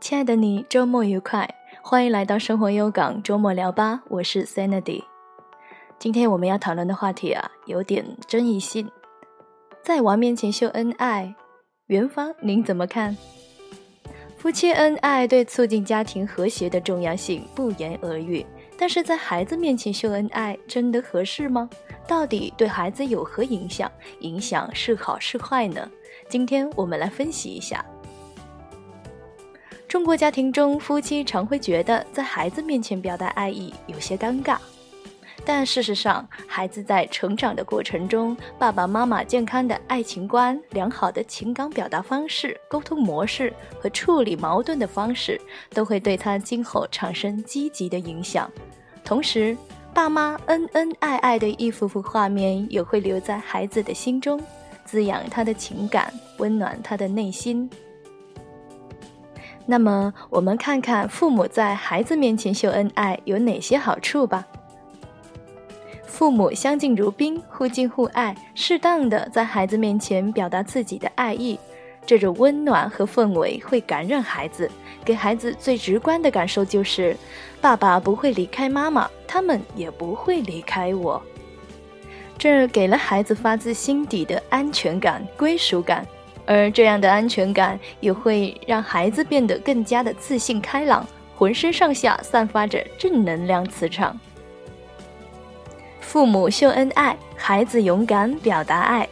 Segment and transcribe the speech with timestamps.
[0.00, 1.48] 亲爱的你，周末愉快！
[1.80, 5.02] 欢迎来到生活优港周末聊吧，我是 Sandy。
[5.98, 8.90] 今天我们要讨论的话题啊，有点争议性。
[9.82, 11.34] 在娃面前秀恩爱，
[11.86, 13.16] 元芳您怎么看？
[14.36, 18.44] 夫妻恩爱对促进家庭和谐的重要性不言而喻，
[18.76, 21.70] 但是在孩子面前秀恩爱真的合适吗？
[22.06, 23.90] 到底对孩子有何影响？
[24.20, 25.88] 影响是好是坏呢？
[26.28, 27.82] 今天我们来分析一下。
[29.90, 34.56] 中国家庭中，夫妻常会觉得在孩子面前表达爱意有些尴尬，
[35.44, 45.40] 但事实上，孩子在成长的过程中，爸爸妈妈健康的爱情观、良好的情感表达方式、沟通模式和处理矛盾的方式，
[45.70, 48.48] 都会对他今后产生积极的影响。
[49.04, 49.56] 同时，
[49.92, 54.40] 爸妈恩恩爱爱的一幅幅画面也会留在孩子的心中，
[54.84, 57.68] 滋养他的情感，温暖他的内心。
[59.70, 64.44] 那么，我们看看父母在孩子面前秀恩爱有哪些好处吧。
[66.04, 71.56] 父母相敬如宾，互敬互爱，适当的在孩子面前表达自己的爱意，
[72.04, 74.68] 这种温暖和氛围会感染孩子，
[75.04, 77.16] 给孩子最直观的感受就是：
[77.60, 81.22] 爸爸不会离开妈妈，他们也不会离开我。
[82.36, 86.04] 这给了孩子发自心底的安全感、归属感。
[86.50, 91.06] 而这样的安全感也会让孩子变得更加的自信开朗，
[91.36, 94.18] 浑身上下散发着正能量磁场。
[96.00, 99.08] 父母秀恩爱，孩子勇敢表达爱。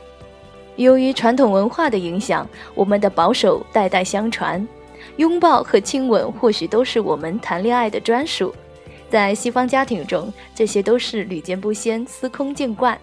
[0.75, 2.44] 由于传统文化的影响，
[2.75, 4.66] 我们的保守代代相传，
[5.19, 8.53] 拥抱和亲吻或许都是我们谈恋爱的专属。
[9.09, 12.98] 在西方家庭中，这些都是屡见不鲜、司空见惯。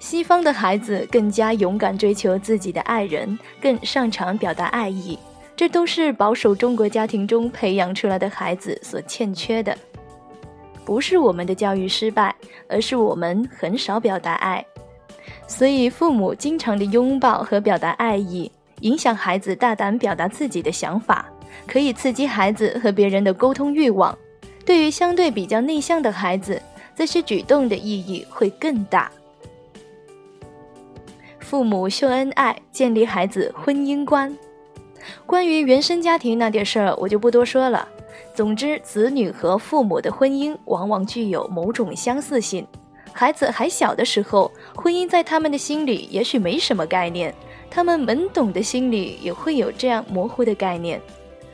[0.00, 5.18] 西方的孩子更加勇敢追求自己的爱人，更擅长表达爱意，
[5.56, 9.76] 这都是保守中国家庭中培养出来的孩子所欠缺的。
[10.84, 12.34] 不是我们的教育失败，
[12.68, 14.64] 而是我们很少表达爱。
[15.46, 18.50] 所以，父母经常的拥抱和表达爱意，
[18.80, 21.28] 影响孩子大胆表达自己的想法，
[21.66, 24.16] 可以刺激孩子和别人的沟通欲望。
[24.64, 26.62] 对于相对比较内向的孩子，
[26.94, 29.10] 这些举动的意义会更大。
[31.48, 34.36] 父母秀恩爱，建立孩子婚姻观。
[35.24, 37.88] 关于原生家庭那点事儿，我就不多说了。
[38.34, 42.66] 总之，子女和父母的婚姻往往具有某种相似性。
[43.14, 47.34] 孩子还小的时候，婚姻在他们的心里也许没什么概念，
[47.70, 51.00] 他们懵懂的心里也会有这样模糊的概念：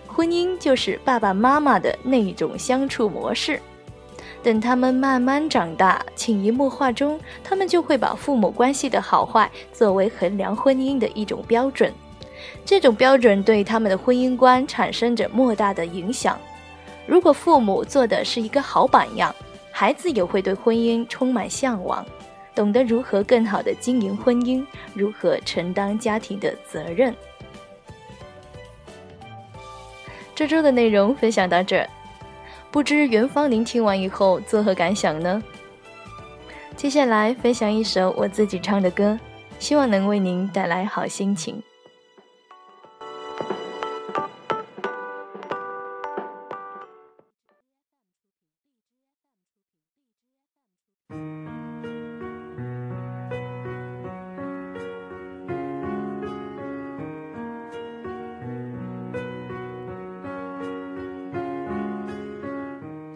[0.08, 3.60] 婚姻就是爸爸妈妈的那种相处模式。
[4.44, 11.90] 等他们慢慢长大，潜移默化中，他们就会把父母关系的好坏作为衡量婚姻的一种标准。
[12.62, 16.38] 这种标准对他们的婚姻观产生着莫大的影响。
[17.06, 19.34] 如果父母做的是一个好榜样，
[19.72, 22.04] 孩子也会对婚姻充满向往，
[22.54, 24.62] 懂得如何更好的经营婚姻，
[24.92, 27.14] 如何承担家庭的责任。
[30.34, 31.88] 这周的内容分享到这。
[32.74, 35.40] 不知元芳您听完以后作何感想呢？
[36.74, 39.16] 接下来分享一首我自己唱的歌，
[39.60, 41.62] 希望能为您带来好心情。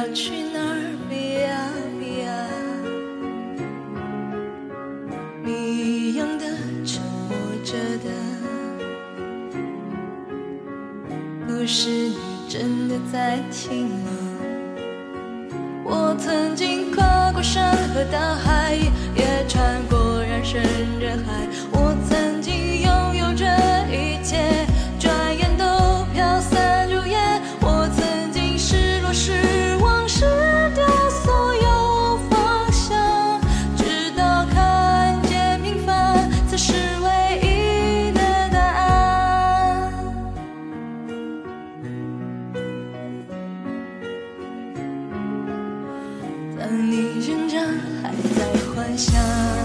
[0.00, 1.60] 要去哪儿？Via
[2.00, 2.40] Via，
[5.44, 6.46] 谜一样的
[6.86, 8.08] 沉默着的，
[11.46, 12.16] 不是你
[12.48, 14.10] 真的在听吗？
[15.84, 18.78] 我曾经跨过山和大海，
[49.00, 49.59] 想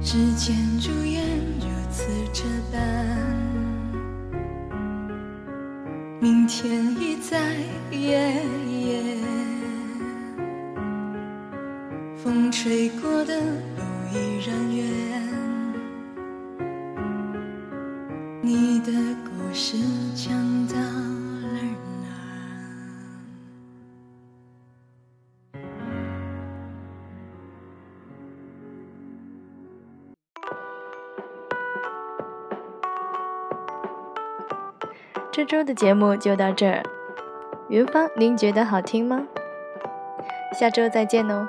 [0.00, 1.22] 时间如烟，
[1.60, 2.78] 如此这般。
[6.18, 7.56] 明天已在
[7.90, 9.02] 夜夜，
[12.16, 13.82] 风吹过的路
[14.14, 14.16] 依
[14.46, 14.84] 然远。
[18.40, 18.92] 你的
[19.24, 19.76] 故事
[20.14, 20.47] 讲。
[35.38, 36.82] 这周的节目就到这儿，
[37.68, 39.24] 云芳，您觉得好听吗？
[40.58, 41.48] 下周再见哦。